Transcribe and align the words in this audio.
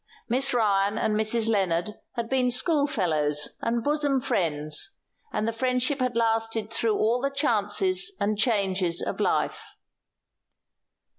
Miss 0.27 0.51
Ryan 0.51 0.97
and 0.97 1.15
Mrs. 1.15 1.47
Lennard 1.47 1.93
had 2.13 2.27
been 2.27 2.49
school 2.49 2.87
fellows 2.87 3.55
and 3.61 3.83
bosom 3.83 4.19
friends, 4.19 4.97
and 5.31 5.47
the 5.47 5.53
friendship 5.53 5.99
had 5.99 6.15
lasted 6.17 6.73
through 6.73 6.95
all 6.97 7.21
the 7.21 7.29
chances 7.29 8.11
and 8.19 8.35
changes 8.35 9.03
of 9.03 9.19
life. 9.19 9.75